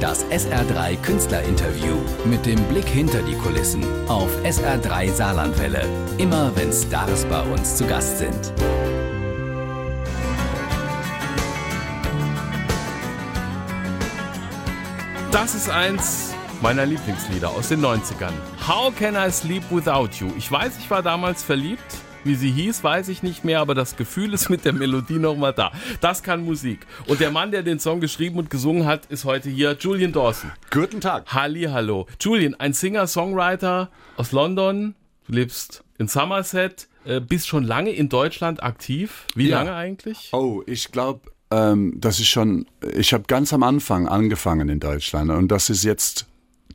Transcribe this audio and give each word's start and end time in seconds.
Das 0.00 0.24
SR3 0.26 0.96
Künstlerinterview 1.02 1.96
mit 2.24 2.46
dem 2.46 2.62
Blick 2.68 2.86
hinter 2.86 3.20
die 3.20 3.34
Kulissen 3.34 3.84
auf 4.08 4.30
SR3 4.44 5.10
Saarlandwelle. 5.12 5.84
Immer 6.18 6.54
wenn 6.54 6.72
Stars 6.72 7.24
bei 7.24 7.42
uns 7.42 7.76
zu 7.76 7.84
Gast 7.84 8.18
sind. 8.18 8.52
Das 15.32 15.56
ist 15.56 15.68
eins 15.68 16.32
meiner 16.62 16.86
Lieblingslieder 16.86 17.50
aus 17.50 17.68
den 17.68 17.84
90ern. 17.84 18.32
How 18.68 18.94
Can 18.94 19.16
I 19.16 19.32
Sleep 19.32 19.64
Without 19.68 20.10
You? 20.20 20.30
Ich 20.36 20.50
weiß, 20.50 20.78
ich 20.78 20.88
war 20.88 21.02
damals 21.02 21.42
verliebt. 21.42 21.96
Wie 22.24 22.34
sie 22.34 22.50
hieß, 22.50 22.82
weiß 22.84 23.08
ich 23.08 23.22
nicht 23.22 23.44
mehr, 23.44 23.60
aber 23.60 23.74
das 23.74 23.96
Gefühl 23.96 24.34
ist 24.34 24.50
mit 24.50 24.64
der 24.64 24.72
Melodie 24.72 25.18
nochmal 25.18 25.52
da. 25.52 25.72
Das 26.00 26.22
kann 26.22 26.44
Musik. 26.44 26.86
Und 27.06 27.20
der 27.20 27.30
Mann, 27.30 27.50
der 27.52 27.62
den 27.62 27.78
Song 27.78 28.00
geschrieben 28.00 28.38
und 28.38 28.50
gesungen 28.50 28.86
hat, 28.86 29.06
ist 29.06 29.24
heute 29.24 29.48
hier 29.48 29.76
Julian 29.78 30.12
Dawson. 30.12 30.50
Guten 30.70 31.00
Tag. 31.00 31.32
Halli, 31.32 31.62
hallo. 31.64 32.06
Julian, 32.20 32.54
ein 32.56 32.72
Singer-Songwriter 32.74 33.90
aus 34.16 34.32
London. 34.32 34.94
Du 35.26 35.32
lebst 35.34 35.84
in 35.98 36.08
Somerset, 36.08 36.88
äh, 37.04 37.20
bist 37.20 37.48
schon 37.48 37.64
lange 37.64 37.90
in 37.92 38.08
Deutschland 38.08 38.62
aktiv. 38.62 39.24
Wie 39.34 39.48
Ja. 39.48 39.58
lange 39.58 39.74
eigentlich? 39.74 40.28
Oh, 40.32 40.62
ich 40.66 40.90
glaube, 40.92 41.20
ähm, 41.50 41.94
das 41.98 42.18
ist 42.20 42.28
schon, 42.28 42.66
ich 42.94 43.12
habe 43.14 43.24
ganz 43.26 43.52
am 43.52 43.62
Anfang 43.62 44.06
angefangen 44.08 44.68
in 44.68 44.80
Deutschland 44.80 45.30
und 45.30 45.48
das 45.48 45.70
ist 45.70 45.84
jetzt, 45.84 46.26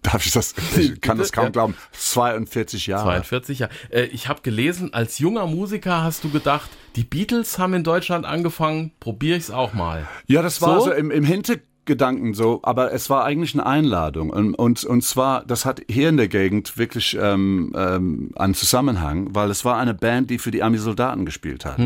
darf 0.12 0.26
ich 0.26 0.32
das, 0.32 0.54
ich 0.78 1.02
kann 1.02 1.18
das 1.18 1.32
kaum 1.32 1.52
glauben, 1.52 1.76
42 1.94 2.88
Jahre. 2.88 3.04
42 3.06 3.60
Jahre. 3.60 3.72
Äh, 3.90 4.04
ich 4.06 4.28
habe 4.28 4.42
gelesen, 4.42 4.94
als 4.94 5.20
junger 5.20 5.48
Musiker 5.48 6.04
hast 6.04 6.24
du 6.24 6.30
gedacht, 6.30 6.70
die 6.96 7.04
Beatles 7.04 7.58
haben 7.58 7.74
in 7.74 7.84
Deutschland 7.84 8.26
angefangen, 8.26 8.92
probiere 9.00 9.38
ich 9.38 9.44
es 9.46 9.52
auch 9.52 9.74
mal. 9.74 10.08
Ja, 10.28 10.42
das 10.42 10.62
war 10.62 10.80
So? 10.80 10.86
so, 10.86 10.92
im, 10.92 11.10
im 11.10 11.24
Hintergedanken 11.24 12.34
so, 12.34 12.60
aber 12.64 12.92
es 12.94 13.10
war 13.10 13.26
eigentlich 13.26 13.54
eine 13.56 13.66
Einladung. 13.66 14.30
Und, 14.30 14.56
und, 14.56 14.84
und 14.84 15.04
zwar, 15.04 15.44
das 15.46 15.66
hat 15.66 15.82
hier 15.90 16.10
in 16.10 16.18
der 16.18 16.28
Gegend 16.28 16.78
wirklich 16.78 17.18
ähm, 17.20 17.74
ähm, 17.76 18.32
einen 18.36 18.54
Zusammenhang, 18.54 19.30
weil 19.34 19.50
es 19.50 19.66
war 19.66 19.78
eine 19.78 19.94
Band, 19.94 20.30
die 20.30 20.38
für 20.38 20.52
die 20.52 20.64
Army-Soldaten 20.64 21.26
gespielt 21.26 21.66
hat. 21.66 21.80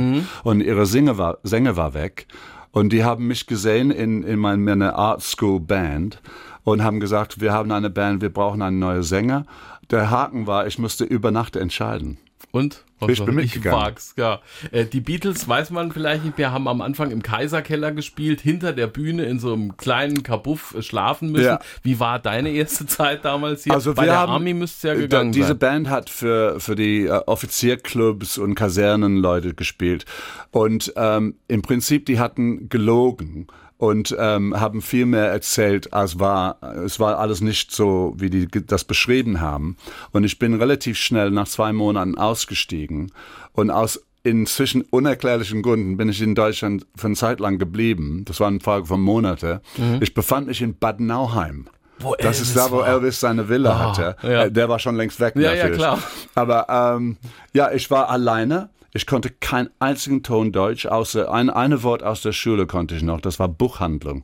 Und 0.44 0.62
ihre 0.62 0.86
Sänger 0.86 1.18
war, 1.18 1.38
Sänger 1.44 1.78
war 1.78 1.94
weg. 1.94 2.28
Und 2.72 2.90
die 2.94 3.04
haben 3.04 3.28
mich 3.28 3.48
gesehen 3.48 3.90
in, 3.92 4.24
in 4.24 4.38
mein- 4.40 4.64
meiner 4.64 4.96
Art 4.96 5.24
School 5.24 5.60
Band 5.60 6.22
und 6.68 6.84
haben 6.84 7.00
gesagt, 7.00 7.40
wir 7.40 7.54
haben 7.54 7.72
eine 7.72 7.90
Band, 7.90 8.22
wir 8.22 8.30
brauchen 8.30 8.62
einen 8.62 8.80
neuen 8.80 9.02
Sänger. 9.02 9.46
Der 9.90 10.10
Haken 10.10 10.48
war, 10.48 10.68
ich 10.68 10.78
musste 10.78 11.06
über 11.06 11.32
Nacht 11.32 11.56
entscheiden. 11.56 12.18
Und? 12.52 12.84
Ich 13.08 13.24
bin 13.24 13.38
ich 13.38 13.54
mitgegangen. 13.54 13.80
mag's, 13.80 14.16
ja. 14.18 14.42
Äh, 14.72 14.84
die 14.84 15.00
Beatles 15.00 15.48
weiß 15.48 15.70
man 15.70 15.94
vielleicht 15.94 16.26
nicht 16.26 16.38
mehr, 16.38 16.52
haben 16.52 16.68
am 16.68 16.82
Anfang 16.82 17.12
im 17.12 17.22
Kaiserkeller 17.24 17.94
gespielt, 17.94 18.42
hinter 18.42 18.74
der 18.74 18.88
Bühne 18.88 19.24
in 19.26 19.40
so 19.40 19.54
einem 19.54 19.78
kleinen 19.78 20.24
Kabuff 20.24 20.76
äh, 20.76 20.82
schlafen 20.82 21.32
müssen. 21.32 21.46
Ja. 21.46 21.60
Wie 21.84 22.02
war 22.02 22.20
deine 22.20 22.50
erste 22.50 22.86
Zeit 22.86 23.24
damals 23.24 23.64
hier? 23.64 23.74
Also 23.74 23.94
Bei 23.94 24.02
wir 24.02 24.08
der 24.08 24.18
haben, 24.18 24.32
Army 24.34 24.54
müsste 24.54 24.90
ja 24.90 24.94
gegangen 24.96 25.32
Diese 25.32 25.50
sein. 25.50 25.60
Band 25.60 25.90
hat 25.90 26.10
für, 26.10 26.60
für 26.60 26.76
die 26.76 27.06
äh, 27.06 27.22
Offizierclubs 27.28 28.40
und 28.40 28.56
Kasernenleute 28.56 29.54
gespielt. 29.54 30.06
Und 30.52 30.92
ähm, 30.98 31.36
im 31.48 31.62
Prinzip, 31.62 32.08
die 32.08 32.20
hatten 32.20 32.68
gelogen 32.68 33.48
und 33.78 34.16
ähm, 34.18 34.60
haben 34.60 34.82
viel 34.82 35.06
mehr 35.06 35.28
erzählt, 35.30 35.94
als 35.94 36.20
war. 36.20 36.58
Es 36.86 37.00
war 37.00 37.20
alles 37.20 37.42
nicht 37.42 37.72
so, 37.72 38.14
wie 38.18 38.30
die 38.30 38.48
das 38.66 38.84
beschrieben 38.84 39.40
haben. 39.40 39.78
Und 40.12 40.24
ich 40.24 40.40
bin 40.40 40.54
relativ 40.56 40.98
schnell 40.98 41.30
nach 41.32 41.48
zwei 41.48 41.74
Monaten 41.74 42.18
ausgestiegen. 42.18 43.12
Und 43.54 43.70
aus 43.70 44.04
inzwischen 44.24 44.82
unerklärlichen 44.82 45.62
Gründen 45.62 45.96
bin 45.96 46.10
ich 46.10 46.22
in 46.22 46.36
Deutschland 46.36 46.86
für 46.96 47.08
eine 47.08 47.16
Zeit 47.16 47.40
lang 47.40 47.60
geblieben. 47.60 48.24
Das 48.26 48.40
war 48.40 48.48
eine 48.48 48.60
Frage 48.60 48.86
von 48.86 49.00
Monate. 49.00 49.62
Ich 50.02 50.14
befand 50.14 50.48
mich 50.48 50.62
in 50.62 50.78
Bad 50.78 51.00
Nauheim. 51.00 51.68
Wo 52.00 52.14
das 52.16 52.40
ist 52.42 52.50
Elvis 52.50 52.54
da, 52.54 52.72
wo 52.72 52.78
war. 52.80 52.88
Elvis 52.90 53.20
seine 53.20 53.50
Villa 53.50 53.80
hatte. 53.80 54.16
ja. 54.22 54.44
Äh, 54.44 54.52
Der 54.52 54.70
war 54.70 54.78
schon 54.80 54.96
längst 54.96 55.20
weg. 55.20 55.34
Ja, 55.36 55.52
ja, 55.54 55.64
natürlich. 55.64 55.78
klar. 55.78 56.00
Aber 56.36 56.68
ähm, 56.98 57.18
ja, 57.54 57.72
ich 57.72 57.90
war 57.90 58.10
alleine. 58.10 58.70
Ich 58.94 59.06
konnte 59.06 59.30
keinen 59.30 59.70
einzigen 59.80 60.24
Ton 60.24 60.52
Deutsch, 60.52 60.86
außer 60.86 61.32
ein 61.32 61.50
eine 61.50 61.84
Wort 61.84 62.04
aus 62.04 62.22
der 62.22 62.32
Schule 62.32 62.68
konnte 62.68 62.96
ich 62.96 63.04
noch. 63.04 63.22
Das 63.22 63.40
war 63.40 63.48
Buchhandlung. 63.48 64.24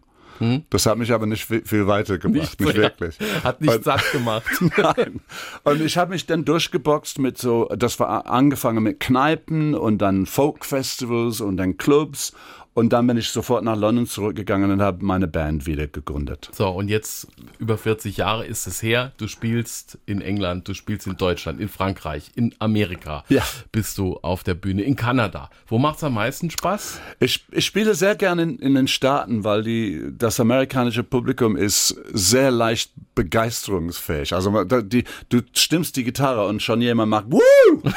Das 0.72 0.86
hat 0.88 0.98
mich 0.98 1.14
aber 1.14 1.26
nicht 1.26 1.46
viel, 1.46 1.88
weitergebracht, 1.88 2.60
nicht, 2.60 2.60
so, 2.60 2.70
ja. 2.70 2.76
wirklich. 2.76 3.18
Hat 3.46 3.62
nicht 3.62 3.76
Und- 3.76 3.84
satt 3.86 4.04
gemacht. 4.12 4.44
Nein. 4.78 5.22
Und 5.64 5.80
ich 5.82 5.98
habe 5.98 6.12
mich 6.12 6.26
dann 6.26 6.44
durchgeboxt 6.44 7.20
mit 7.20 7.38
so, 7.38 7.70
das 7.78 7.98
war 8.00 8.26
angefangen 8.30 8.84
mit 8.84 9.00
Kneipen 9.00 9.74
und 9.74 10.00
dann 10.00 10.26
Folk-Festivals 10.26 11.40
und 11.40 11.56
dann 11.58 11.78
Clubs. 11.78 12.34
Und 12.74 12.92
dann 12.92 13.06
bin 13.06 13.18
ich 13.18 13.30
sofort 13.30 13.64
nach 13.64 13.78
London 13.78 14.08
zurückgegangen 14.08 14.72
und 14.72 14.82
habe 14.82 15.06
meine 15.06 15.28
Band 15.28 15.68
wieder 15.68 15.88
gegründet. 15.88 16.50
So, 16.54 16.70
und 16.70 16.88
jetzt 16.88 17.28
über 17.60 17.78
40 17.78 18.18
Jahre 18.18 18.46
ist 18.46 18.66
es 18.66 18.82
her. 18.82 19.12
Du 19.18 19.28
spielst 19.28 20.00
in 20.08 20.22
England, 20.22 20.68
du 20.68 20.74
spielst 20.74 21.06
in 21.06 21.16
Deutschland, 21.16 21.60
in 21.60 21.70
Frankreich, 21.70 22.32
in 22.36 22.56
Amerika. 22.58 23.24
Ja. 23.30 23.44
Bist 23.72 24.00
du 24.00 24.18
auf 24.22 24.44
der 24.44 24.56
Bühne, 24.56 24.82
in 24.82 24.96
Kanada. 24.96 25.52
Wo 25.68 25.78
macht's 25.78 26.04
am 26.04 26.16
meisten 26.16 26.50
Spaß? 26.50 27.00
Ich, 27.20 27.46
ich 27.52 27.66
spiele 27.66 27.94
sehr 27.94 28.16
gerne 28.16 28.42
in, 28.42 28.58
in 28.58 28.74
den 28.74 28.88
Staaten, 28.88 29.44
weil 29.44 29.64
die, 29.64 30.12
das 30.18 30.40
amerikanische 30.40 31.04
Publikum 31.04 31.56
ist 31.56 31.96
sehr 32.12 32.50
leicht 32.50 32.92
begeisterungsfähig. 33.14 34.34
Also 34.34 34.64
die, 34.64 35.04
du 35.30 35.42
stimmst 35.54 35.96
die 35.96 36.04
Gitarre 36.04 36.48
und 36.48 36.62
schon 36.62 36.82
jemand 36.82 37.12
macht 37.12 37.32
Woo! 37.32 37.40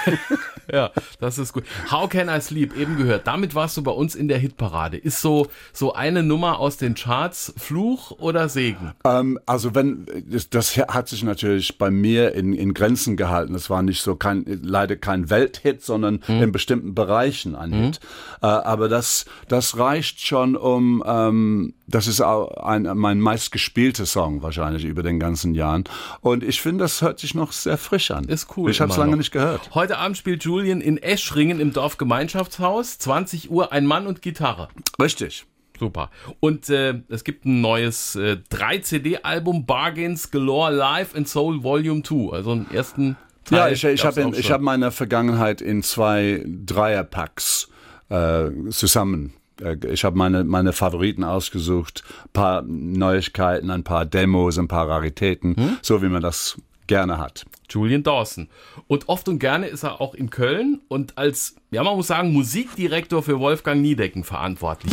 Ja, 0.72 0.90
das 1.20 1.38
ist 1.38 1.52
gut. 1.52 1.64
How 1.90 2.08
Can 2.08 2.28
I 2.28 2.40
Sleep, 2.40 2.76
eben 2.76 2.96
gehört. 2.96 3.26
Damit 3.26 3.54
warst 3.54 3.76
du 3.76 3.82
bei 3.82 3.90
uns 3.90 4.14
in 4.14 4.28
der 4.28 4.38
Hitparade. 4.38 4.96
Ist 4.96 5.20
so, 5.20 5.48
so 5.72 5.94
eine 5.94 6.22
Nummer 6.22 6.58
aus 6.58 6.76
den 6.76 6.94
Charts 6.94 7.54
Fluch 7.56 8.12
oder 8.12 8.48
Segen? 8.48 8.92
Ähm, 9.04 9.38
also 9.46 9.74
wenn 9.74 10.06
das, 10.28 10.50
das 10.50 10.76
hat 10.76 11.08
sich 11.08 11.22
natürlich 11.22 11.78
bei 11.78 11.90
mir 11.90 12.34
in, 12.34 12.52
in 12.52 12.74
Grenzen 12.74 13.16
gehalten. 13.16 13.54
Es 13.54 13.70
war 13.70 13.82
nicht 13.82 14.02
so 14.02 14.16
kein 14.16 14.44
leider 14.62 14.96
kein 14.96 15.30
Welthit, 15.30 15.82
sondern 15.82 16.22
in 16.28 16.52
bestimmten 16.52 16.94
Bereichen 16.94 17.54
ein 17.54 17.72
Hit. 17.72 18.00
Äh, 18.42 18.46
aber 18.46 18.88
das 18.88 19.26
das 19.48 19.78
reicht 19.78 20.20
schon 20.20 20.56
um 20.56 21.02
ähm, 21.06 21.74
das 21.86 22.06
ist 22.08 22.20
auch 22.20 22.56
ein, 22.56 22.88
mein 22.94 23.20
meistgespielter 23.20 24.06
Song 24.06 24.42
wahrscheinlich 24.42 24.84
über 24.84 25.02
den 25.02 25.20
ganzen 25.20 25.54
Jahren. 25.54 25.84
Und 26.20 26.42
ich 26.42 26.60
finde, 26.60 26.82
das 26.84 27.00
hört 27.00 27.20
sich 27.20 27.34
noch 27.34 27.52
sehr 27.52 27.78
frisch 27.78 28.10
an. 28.10 28.24
Ist 28.24 28.56
cool. 28.56 28.70
Ich 28.70 28.80
habe 28.80 28.90
es 28.90 28.96
lange 28.96 29.12
noch. 29.12 29.18
nicht 29.18 29.30
gehört. 29.30 29.70
Heute 29.74 29.98
Abend 29.98 30.16
spielt 30.16 30.42
Julian 30.56 30.80
in 30.80 30.96
Eschringen 30.96 31.60
im 31.60 31.72
Dorfgemeinschaftshaus. 31.74 32.98
20 32.98 33.50
Uhr, 33.50 33.72
ein 33.72 33.84
Mann 33.84 34.06
und 34.06 34.22
Gitarre. 34.22 34.68
Richtig. 35.00 35.44
Super. 35.78 36.10
Und 36.40 36.70
äh, 36.70 37.02
es 37.10 37.22
gibt 37.24 37.44
ein 37.44 37.60
neues 37.60 38.16
äh, 38.16 38.38
3-CD-Album, 38.50 39.66
Bargains 39.66 40.30
Galore 40.30 40.72
Live 40.74 41.14
and 41.14 41.28
Soul 41.28 41.62
Volume 41.62 42.02
2. 42.02 42.32
Also 42.34 42.52
einen 42.52 42.70
ersten 42.72 43.16
Teil. 43.44 43.58
Ja, 43.58 43.68
ich, 43.68 43.84
ich 43.84 44.02
habe 44.04 44.30
ich 44.34 44.46
schon. 44.46 44.54
hab 44.54 44.60
meine 44.62 44.90
Vergangenheit 44.90 45.60
in 45.60 45.82
zwei 45.82 46.42
Dreierpacks 46.46 47.68
äh, 48.08 48.46
zusammen. 48.70 49.34
äh, 49.60 49.76
Ich 49.92 50.04
habe 50.04 50.16
meine, 50.16 50.44
meine 50.44 50.72
Favoriten 50.72 51.24
ausgesucht, 51.24 52.02
paar 52.32 52.62
Neuigkeiten, 52.62 53.70
ein 53.70 53.84
paar 53.84 54.06
Demos, 54.06 54.58
ein 54.58 54.68
paar 54.68 54.88
Raritäten, 54.88 55.54
Hm? 55.56 55.76
so 55.82 56.00
wie 56.02 56.08
man 56.08 56.22
das 56.22 56.56
gerne 56.86 57.18
hat. 57.18 57.44
Julian 57.68 58.02
Dawson. 58.02 58.48
Und 58.86 59.08
oft 59.08 59.28
und 59.28 59.38
gerne 59.38 59.66
ist 59.66 59.82
er 59.82 60.00
auch 60.00 60.14
in 60.14 60.30
Köln 60.30 60.80
und 60.88 61.18
als, 61.18 61.56
ja, 61.70 61.82
man 61.82 61.96
muss 61.96 62.06
sagen, 62.08 62.32
Musikdirektor 62.32 63.22
für 63.22 63.40
Wolfgang 63.40 63.80
Niedecken 63.80 64.24
verantwortlich. 64.24 64.92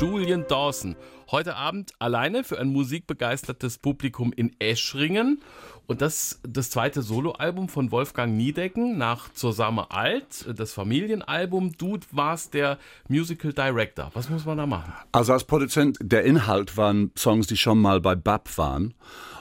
Julian 0.00 0.46
Dawson. 0.48 0.96
Heute 1.30 1.56
Abend 1.56 1.92
alleine 1.98 2.42
für 2.42 2.58
ein 2.58 2.72
musikbegeistertes 2.72 3.76
Publikum 3.76 4.32
in 4.32 4.58
Eschringen. 4.58 5.42
Und 5.86 6.00
das 6.00 6.40
das 6.42 6.70
zweite 6.70 7.02
Soloalbum 7.02 7.68
von 7.68 7.92
Wolfgang 7.92 8.34
Niedecken 8.34 8.96
nach 8.96 9.30
Zur 9.34 9.52
Same 9.52 9.90
Alt, 9.90 10.46
das 10.56 10.72
Familienalbum. 10.72 11.72
Du 11.76 11.98
warst 12.12 12.54
der 12.54 12.78
Musical 13.08 13.52
Director. 13.52 14.10
Was 14.14 14.30
muss 14.30 14.46
man 14.46 14.56
da 14.56 14.64
machen? 14.64 14.90
Also 15.12 15.34
als 15.34 15.44
Produzent, 15.44 15.98
der 16.00 16.24
Inhalt 16.24 16.78
waren 16.78 17.10
Songs, 17.14 17.46
die 17.46 17.58
schon 17.58 17.78
mal 17.78 18.00
bei 18.00 18.14
BAP 18.14 18.56
waren. 18.56 18.94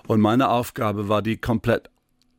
Und 0.07 0.19
meine 0.19 0.49
Aufgabe 0.49 1.07
war, 1.07 1.21
die 1.21 1.37
komplett 1.37 1.89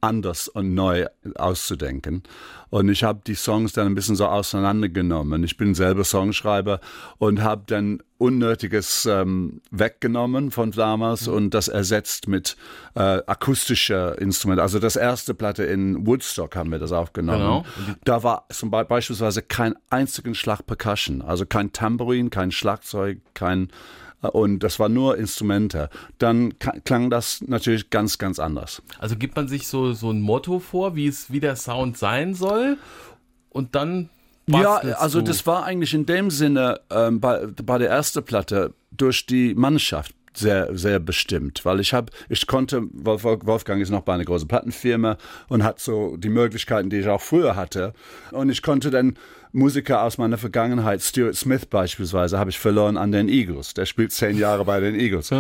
anders 0.03 0.49
und 0.49 0.75
neu 0.75 1.07
auszudenken. 1.37 2.23
Und 2.69 2.89
ich 2.91 3.03
habe 3.03 3.21
die 3.27 3.35
Songs 3.35 3.73
dann 3.73 3.87
ein 3.87 3.95
bisschen 3.95 4.17
so 4.17 4.27
auseinandergenommen. 4.27 5.43
Ich 5.45 5.57
bin 5.57 5.75
selber 5.75 6.05
Songschreiber 6.05 6.81
und 7.19 7.43
habe 7.43 7.63
dann 7.67 8.03
Unnötiges 8.21 9.07
ähm, 9.07 9.63
weggenommen 9.71 10.51
von 10.51 10.73
damals 10.73 11.27
und 11.27 11.55
das 11.55 11.69
ersetzt 11.69 12.29
mit 12.29 12.57
äh, 12.95 13.01
akustischer 13.27 14.21
Instrument. 14.21 14.61
Also 14.61 14.79
das 14.79 14.97
erste 14.97 15.33
Platte 15.33 15.65
in 15.65 16.07
Woodstock 16.07 16.55
haben 16.55 16.71
wir 16.71 16.79
das 16.79 16.93
aufgenommen. 16.93 17.65
Genau. 17.77 17.97
Da 18.05 18.23
war 18.23 18.45
zum 18.51 18.71
Beispiel 18.71 18.89
beispielsweise 18.89 19.41
kein 19.41 19.75
einzigen 19.89 20.35
Schlag 20.35 20.67
Percussion, 20.67 21.23
also 21.23 21.47
kein 21.47 21.73
Tambourin, 21.73 22.29
kein 22.29 22.51
Schlagzeug, 22.51 23.21
kein 23.33 23.71
äh, 24.23 24.27
und 24.27 24.61
das 24.61 24.79
war 24.79 24.91
nur 24.91 25.17
Instrumente. 25.17 25.89
Dann 26.19 26.59
klang 26.59 27.09
das 27.09 27.43
natürlich 27.47 27.89
ganz, 27.89 28.19
ganz 28.19 28.39
anders. 28.39 28.83
Also 28.99 29.17
gibt 29.17 29.35
man 29.37 29.49
sich 29.49 29.67
so, 29.67 29.95
so 29.95 30.11
ein 30.11 30.21
Motto 30.21 30.59
vor, 30.59 30.95
wie 30.95 31.07
es 31.07 31.33
wie 31.33 31.41
der 31.41 31.57
Sound 31.57 31.97
sein 31.97 32.35
soll 32.35 32.77
und 33.49 33.75
dann 33.75 34.11
ja, 34.51 34.77
also 34.77 35.21
du? 35.21 35.27
das 35.27 35.47
war 35.47 35.65
eigentlich 35.65 35.95
in 35.95 36.07
dem 36.07 36.31
Sinne 36.31 36.81
ähm, 36.91 37.21
bei, 37.21 37.47
bei 37.47 37.79
der 37.79 37.91
ersten 37.91 38.25
Platte 38.25 38.75
durch 38.91 39.27
die 39.27 39.55
Mannschaft 39.55 40.15
sehr, 40.35 40.77
sehr 40.77 41.01
bestimmt, 41.01 41.65
weil 41.65 41.81
ich 41.81 41.93
habe, 41.93 42.13
ich 42.29 42.47
konnte, 42.47 42.83
Wolfgang 42.93 43.83
ist 43.83 43.91
noch 43.91 44.03
bei 44.03 44.15
einer 44.15 44.25
großen 44.25 44.47
Plattenfirma 44.47 45.17
und 45.49 45.65
hat 45.65 45.81
so 45.81 46.17
die 46.17 46.29
Möglichkeiten, 46.29 46.89
die 46.89 46.99
ich 46.99 47.09
auch 47.09 47.21
früher 47.21 47.57
hatte. 47.57 47.93
Und 48.31 48.49
ich 48.49 48.63
konnte 48.63 48.91
dann 48.91 49.15
Musiker 49.53 50.03
aus 50.03 50.19
meiner 50.19 50.39
Vergangenheit, 50.39 51.03
Stuart 51.03 51.35
Smith 51.35 51.67
beispielsweise, 51.67 52.39
habe 52.39 52.51
ich 52.51 52.59
verloren 52.59 52.97
an 52.97 53.13
den 53.13 53.29
Eagles. 53.29 53.75
Der 53.75 53.87
spielt 53.87 54.13
zehn 54.13 54.37
Jahre 54.39 54.65
bei 54.65 54.81
den 54.81 54.95
Eagles. 54.95 55.33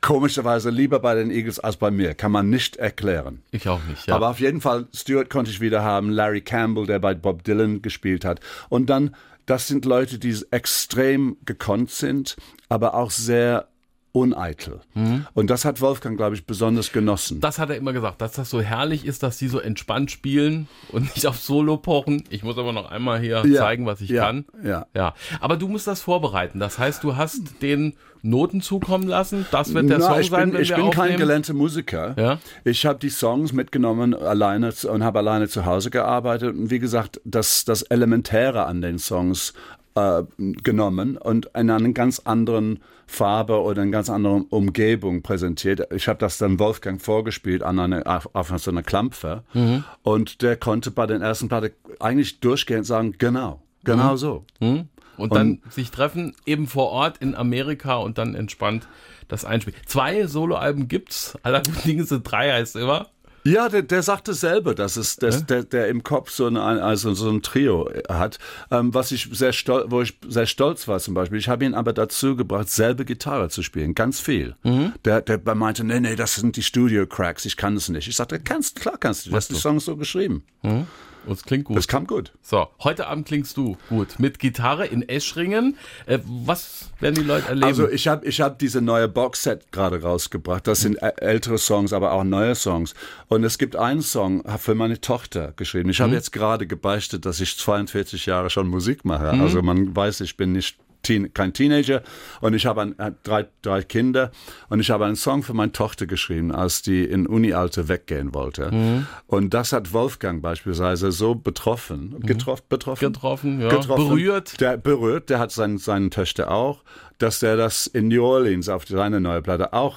Komischerweise 0.00 0.70
lieber 0.70 0.98
bei 1.00 1.14
den 1.14 1.30
Eagles 1.30 1.58
als 1.58 1.76
bei 1.76 1.90
mir. 1.90 2.14
Kann 2.14 2.32
man 2.32 2.50
nicht 2.50 2.76
erklären. 2.76 3.42
Ich 3.50 3.68
auch 3.68 3.82
nicht, 3.88 4.06
ja. 4.06 4.14
Aber 4.14 4.28
auf 4.30 4.40
jeden 4.40 4.60
Fall, 4.60 4.86
Stuart 4.94 5.30
konnte 5.30 5.50
ich 5.50 5.60
wieder 5.60 5.82
haben, 5.82 6.10
Larry 6.10 6.42
Campbell, 6.42 6.86
der 6.86 6.98
bei 6.98 7.14
Bob 7.14 7.44
Dylan 7.44 7.82
gespielt 7.82 8.24
hat. 8.24 8.40
Und 8.68 8.90
dann, 8.90 9.14
das 9.46 9.68
sind 9.68 9.84
Leute, 9.84 10.18
die 10.18 10.36
extrem 10.50 11.36
gekonnt 11.44 11.90
sind, 11.90 12.36
aber 12.68 12.94
auch 12.94 13.10
sehr 13.10 13.68
uneitel. 14.16 14.80
Mhm. 14.94 15.26
Und 15.34 15.50
das 15.50 15.66
hat 15.66 15.82
Wolfgang, 15.82 16.16
glaube 16.16 16.34
ich, 16.34 16.46
besonders 16.46 16.90
genossen. 16.90 17.40
Das 17.40 17.58
hat 17.58 17.68
er 17.68 17.76
immer 17.76 17.92
gesagt, 17.92 18.22
dass 18.22 18.32
das 18.32 18.48
so 18.48 18.62
herrlich 18.62 19.04
ist, 19.04 19.22
dass 19.22 19.38
sie 19.38 19.48
so 19.48 19.58
entspannt 19.58 20.10
spielen 20.10 20.68
und 20.90 21.14
nicht 21.14 21.26
auf 21.26 21.36
Solo 21.36 21.76
pochen. 21.76 22.24
Ich 22.30 22.42
muss 22.42 22.56
aber 22.56 22.72
noch 22.72 22.90
einmal 22.90 23.20
hier 23.20 23.44
ja. 23.46 23.58
zeigen, 23.58 23.84
was 23.84 24.00
ich 24.00 24.08
ja. 24.08 24.24
kann. 24.24 24.46
Ja. 24.64 24.86
ja. 24.94 25.14
Aber 25.40 25.58
du 25.58 25.68
musst 25.68 25.86
das 25.86 26.00
vorbereiten. 26.00 26.58
Das 26.60 26.78
heißt, 26.78 27.04
du 27.04 27.16
hast 27.16 27.60
den 27.60 27.92
Noten 28.22 28.62
zukommen 28.62 29.06
lassen. 29.06 29.44
Das 29.50 29.74
wird 29.74 29.90
der 29.90 29.98
Na, 29.98 30.06
Song 30.06 30.20
ich 30.20 30.30
sein, 30.30 30.44
bin, 30.44 30.54
wenn 30.54 30.62
ich 30.62 30.70
wir 30.70 30.76
bin 30.76 30.86
aufnehmen. 30.86 31.08
kein 31.08 31.18
gelernter 31.18 31.52
Musiker. 31.52 32.14
Ja? 32.16 32.38
Ich 32.64 32.86
habe 32.86 32.98
die 32.98 33.10
Songs 33.10 33.52
mitgenommen 33.52 34.14
alleine 34.14 34.72
und 34.90 35.04
habe 35.04 35.18
alleine 35.18 35.46
zu 35.46 35.66
Hause 35.66 35.90
gearbeitet. 35.90 36.56
Und 36.56 36.70
wie 36.70 36.78
gesagt, 36.78 37.20
das, 37.24 37.66
das 37.66 37.82
Elementäre 37.82 38.64
an 38.64 38.80
den 38.80 38.98
Songs 38.98 39.52
äh, 39.96 40.24
genommen 40.38 41.16
und 41.16 41.46
in 41.54 41.70
einer 41.70 41.88
ganz 41.92 42.20
anderen 42.20 42.80
Farbe 43.06 43.62
oder 43.62 43.82
in 43.82 43.90
ganz 43.90 44.10
anderen 44.10 44.42
Umgebung 44.42 45.22
präsentiert. 45.22 45.88
Ich 45.92 46.06
habe 46.06 46.18
das 46.18 46.38
dann 46.38 46.58
Wolfgang 46.58 47.00
vorgespielt 47.00 47.62
an 47.62 47.78
eine, 47.78 48.06
auf, 48.06 48.28
auf 48.34 48.52
so 48.58 48.70
einer 48.70 48.82
Klampfe 48.82 49.42
mhm. 49.54 49.84
und 50.02 50.42
der 50.42 50.56
konnte 50.56 50.90
bei 50.90 51.06
den 51.06 51.22
ersten 51.22 51.48
Platte 51.48 51.72
eigentlich 51.98 52.40
durchgehend 52.40 52.86
sagen, 52.86 53.14
genau, 53.18 53.62
genau 53.84 54.12
mhm. 54.12 54.16
so. 54.16 54.44
Mhm. 54.60 54.88
Und, 55.16 55.30
und 55.30 55.34
dann 55.34 55.62
sich 55.70 55.90
treffen, 55.90 56.36
eben 56.44 56.66
vor 56.66 56.90
Ort 56.90 57.18
in 57.18 57.34
Amerika 57.34 57.96
und 57.96 58.18
dann 58.18 58.34
entspannt 58.34 58.86
das 59.28 59.46
einspielen. 59.46 59.80
Zwei 59.86 60.26
Soloalben 60.26 60.88
gibt's, 60.88 61.38
aller 61.42 61.62
guten 61.62 61.88
Dinge 61.88 62.04
sind 62.04 62.30
drei, 62.30 62.52
heißt 62.52 62.76
immer. 62.76 63.08
Ja, 63.46 63.68
der, 63.68 63.82
der 63.82 64.02
sagte 64.02 64.34
selber, 64.34 64.74
dass 64.74 64.96
es, 64.96 65.16
dass, 65.16 65.36
ja? 65.36 65.40
der, 65.42 65.64
der 65.64 65.88
im 65.88 66.02
Kopf 66.02 66.30
so 66.30 66.46
ein, 66.46 66.56
also 66.56 67.14
so 67.14 67.30
ein 67.30 67.42
Trio 67.42 67.88
hat, 68.08 68.38
ähm, 68.70 68.92
was 68.92 69.12
ich 69.12 69.28
sehr 69.32 69.52
stolz, 69.52 69.86
wo 69.88 70.02
ich 70.02 70.18
sehr 70.26 70.46
stolz 70.46 70.88
war 70.88 70.98
zum 70.98 71.14
Beispiel. 71.14 71.38
Ich 71.38 71.48
habe 71.48 71.64
ihn 71.64 71.74
aber 71.74 71.92
dazu 71.92 72.36
gebracht, 72.36 72.68
selber 72.68 73.04
Gitarre 73.04 73.48
zu 73.48 73.62
spielen, 73.62 73.94
ganz 73.94 74.20
viel. 74.20 74.56
Mhm. 74.64 74.92
Der, 75.04 75.20
der 75.20 75.54
meinte, 75.54 75.84
nee, 75.84 76.00
nee, 76.00 76.16
das 76.16 76.34
sind 76.34 76.56
die 76.56 76.62
Studio 76.62 77.06
Cracks, 77.06 77.44
ich 77.44 77.56
kann 77.56 77.76
es 77.76 77.88
nicht. 77.88 78.08
Ich 78.08 78.16
sagte, 78.16 78.40
kannst, 78.40 78.80
klar 78.80 78.98
kannst 78.98 79.26
du, 79.26 79.30
du 79.30 79.36
hast 79.36 79.50
die 79.50 79.54
Songs 79.54 79.84
so 79.84 79.96
geschrieben. 79.96 80.42
Mhm. 80.62 80.86
Und 81.26 81.34
es 81.34 81.44
klingt 81.44 81.64
gut. 81.64 81.76
Das 81.76 81.88
kam 81.88 82.06
gut. 82.06 82.32
So, 82.42 82.68
heute 82.82 83.06
Abend 83.06 83.26
klingst 83.26 83.56
du 83.56 83.76
gut. 83.88 84.18
Mit 84.18 84.38
Gitarre 84.38 84.86
in 84.86 85.08
Eschringen. 85.08 85.76
Äh, 86.06 86.20
was 86.24 86.90
werden 87.00 87.16
die 87.16 87.22
Leute 87.22 87.48
erleben? 87.48 87.66
Also 87.66 87.88
ich 87.88 88.08
habe 88.08 88.26
ich 88.26 88.40
hab 88.40 88.58
diese 88.58 88.80
neue 88.80 89.08
Boxset 89.08 89.72
gerade 89.72 90.00
rausgebracht. 90.00 90.66
Das 90.66 90.80
sind 90.80 90.96
ältere 90.96 91.58
Songs, 91.58 91.92
aber 91.92 92.12
auch 92.12 92.24
neue 92.24 92.54
Songs. 92.54 92.94
Und 93.28 93.44
es 93.44 93.58
gibt 93.58 93.76
einen 93.76 94.02
Song, 94.02 94.42
für 94.58 94.74
meine 94.74 95.00
Tochter 95.00 95.52
geschrieben. 95.56 95.90
Ich 95.90 96.00
habe 96.00 96.10
mhm. 96.10 96.16
jetzt 96.16 96.32
gerade 96.32 96.66
gebeichtet, 96.66 97.26
dass 97.26 97.40
ich 97.40 97.58
42 97.58 98.26
Jahre 98.26 98.50
schon 98.50 98.68
Musik 98.68 99.04
mache. 99.04 99.34
Mhm. 99.34 99.42
Also 99.42 99.62
man 99.62 99.94
weiß, 99.94 100.20
ich 100.20 100.36
bin 100.36 100.52
nicht 100.52 100.78
Teen, 101.06 101.32
kein 101.32 101.52
Teenager 101.52 102.02
und 102.40 102.54
ich 102.54 102.66
habe 102.66 102.82
ein, 102.82 102.98
äh, 102.98 103.12
drei, 103.22 103.46
drei 103.62 103.82
Kinder 103.82 104.30
und 104.68 104.80
ich 104.80 104.90
habe 104.90 105.04
einen 105.04 105.16
Song 105.16 105.42
für 105.42 105.54
meine 105.54 105.72
Tochter 105.72 106.06
geschrieben, 106.06 106.52
als 106.52 106.82
die 106.82 107.04
in 107.04 107.26
Uni-Alter 107.26 107.88
weggehen 107.88 108.34
wollte. 108.34 108.70
Mhm. 108.72 109.06
Und 109.26 109.54
das 109.54 109.72
hat 109.72 109.92
Wolfgang 109.92 110.42
beispielsweise 110.42 111.12
so 111.12 111.34
betroffen, 111.34 112.16
mhm. 112.18 112.26
getroffen, 112.26 112.64
betroffen, 112.68 113.12
getroffen, 113.12 113.60
ja. 113.60 113.68
getroffen, 113.68 114.08
berührt. 114.08 114.60
Der 114.60 114.76
berührt, 114.76 115.30
der 115.30 115.38
hat 115.38 115.52
seinen, 115.52 115.78
seinen 115.78 116.10
Töchter 116.10 116.50
auch, 116.50 116.82
dass 117.18 117.38
der 117.38 117.56
das 117.56 117.86
in 117.86 118.08
New 118.08 118.24
Orleans 118.24 118.68
auf 118.68 118.86
seine 118.86 119.20
neue 119.20 119.42
Platte 119.42 119.72
auch 119.72 119.96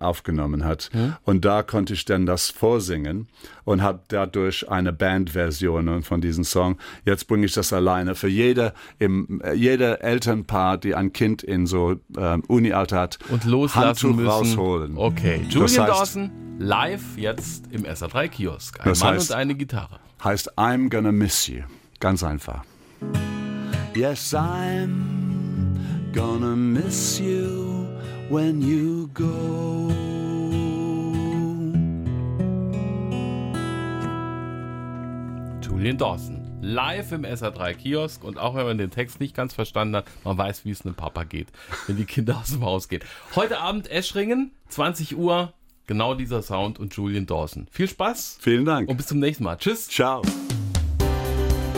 aufgenommen 0.00 0.64
hat. 0.64 0.90
Hm? 0.92 1.14
Und 1.24 1.44
da 1.44 1.62
konnte 1.62 1.94
ich 1.94 2.04
dann 2.04 2.26
das 2.26 2.50
vorsingen 2.50 3.28
und 3.64 3.82
habe 3.82 4.00
dadurch 4.08 4.68
eine 4.68 4.92
Bandversion 4.92 6.02
von 6.02 6.20
diesem 6.20 6.44
Song. 6.44 6.78
Jetzt 7.04 7.28
bringe 7.28 7.46
ich 7.46 7.52
das 7.52 7.72
alleine. 7.72 8.14
Für 8.14 8.28
jede, 8.28 8.72
im, 8.98 9.42
jeder 9.54 10.02
Elternpaar, 10.02 10.78
die 10.78 10.94
ein 10.94 11.12
Kind 11.12 11.42
in 11.42 11.66
so 11.66 11.96
ähm, 12.16 12.42
Uni-Alter 12.48 12.98
hat, 12.98 13.18
und 13.28 13.44
loslassen 13.44 13.86
Handtuch 13.86 14.16
müssen. 14.16 14.28
rausholen. 14.28 14.96
Okay, 14.96 15.40
Julian 15.48 15.62
das 15.62 15.78
heißt, 15.78 15.90
Dawson 15.90 16.30
live 16.58 17.16
jetzt 17.16 17.64
im 17.70 17.84
SA3 17.84 18.28
Kiosk. 18.28 18.80
Ein 18.80 18.92
Mann 18.98 19.14
heißt, 19.14 19.30
und 19.30 19.36
eine 19.36 19.54
Gitarre. 19.54 20.00
Heißt 20.22 20.58
I'm 20.58 20.90
gonna 20.90 21.12
miss 21.12 21.46
you. 21.46 21.62
Ganz 22.00 22.22
einfach. 22.22 22.64
Yes, 23.94 24.34
I'm 24.34 24.94
gonna 26.12 26.54
miss 26.54 27.18
you 27.18 27.77
when 28.28 28.60
you 28.60 29.08
go. 29.14 29.88
Julian 35.60 35.96
Dawson. 35.96 36.44
Live 36.60 37.12
im 37.12 37.24
SA3 37.24 37.74
Kiosk 37.74 38.24
und 38.24 38.36
auch 38.36 38.56
wenn 38.56 38.66
man 38.66 38.78
den 38.78 38.90
Text 38.90 39.20
nicht 39.20 39.34
ganz 39.34 39.54
verstanden 39.54 39.96
hat, 39.96 40.06
man 40.24 40.36
weiß, 40.36 40.64
wie 40.64 40.70
es 40.70 40.84
einem 40.84 40.96
Papa 40.96 41.22
geht, 41.24 41.48
wenn 41.86 41.96
die 41.96 42.04
Kinder 42.04 42.36
aus 42.42 42.50
dem 42.50 42.64
Haus 42.64 42.88
gehen. 42.88 43.02
Heute 43.36 43.60
Abend 43.60 43.88
Eschringen, 43.88 44.50
20 44.68 45.16
Uhr, 45.16 45.52
genau 45.86 46.14
dieser 46.14 46.42
Sound 46.42 46.80
und 46.80 46.94
Julian 46.94 47.26
Dawson. 47.26 47.68
Viel 47.70 47.88
Spaß. 47.88 48.38
Vielen 48.40 48.64
Dank. 48.64 48.88
Und 48.88 48.96
bis 48.96 49.06
zum 49.06 49.20
nächsten 49.20 49.44
Mal. 49.44 49.56
Tschüss. 49.56 49.88
Ciao. 49.88 50.22